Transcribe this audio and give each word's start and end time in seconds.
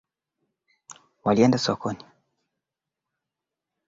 Waliwatolea 1.23 1.57
pesa 1.57 2.07